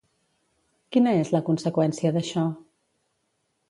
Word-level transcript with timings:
Quina 0.95 1.13
és 1.19 1.33
la 1.37 1.43
conseqüència 1.51 2.17
d'això? 2.19 2.49